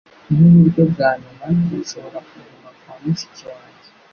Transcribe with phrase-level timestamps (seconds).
[0.33, 3.89] Nkuburyo bwa nyuma, dushobora kuguma kwa mushiki wanjye